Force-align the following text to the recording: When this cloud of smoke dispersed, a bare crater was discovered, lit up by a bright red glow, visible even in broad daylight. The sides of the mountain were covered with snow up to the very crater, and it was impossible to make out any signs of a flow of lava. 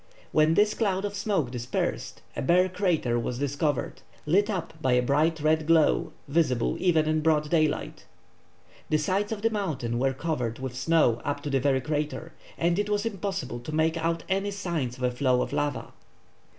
When 0.31 0.55
this 0.55 0.73
cloud 0.73 1.05
of 1.05 1.13
smoke 1.13 1.51
dispersed, 1.51 2.23
a 2.35 2.41
bare 2.41 2.67
crater 2.69 3.19
was 3.19 3.37
discovered, 3.37 4.01
lit 4.25 4.49
up 4.49 4.73
by 4.81 4.93
a 4.93 5.01
bright 5.03 5.39
red 5.41 5.67
glow, 5.67 6.11
visible 6.27 6.75
even 6.79 7.07
in 7.07 7.21
broad 7.21 7.51
daylight. 7.51 8.07
The 8.89 8.97
sides 8.97 9.31
of 9.31 9.43
the 9.43 9.51
mountain 9.51 9.99
were 9.99 10.13
covered 10.13 10.57
with 10.57 10.73
snow 10.75 11.21
up 11.23 11.41
to 11.43 11.51
the 11.51 11.59
very 11.59 11.81
crater, 11.81 12.33
and 12.57 12.79
it 12.79 12.89
was 12.89 13.05
impossible 13.05 13.59
to 13.59 13.75
make 13.75 13.95
out 13.95 14.23
any 14.27 14.49
signs 14.49 14.97
of 14.97 15.03
a 15.03 15.11
flow 15.11 15.39
of 15.43 15.53
lava. 15.53 15.93